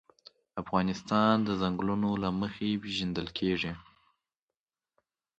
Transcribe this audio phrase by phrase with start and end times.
[0.61, 3.71] افغانستان د ځنګلونه له مخې پېژندل کېږي.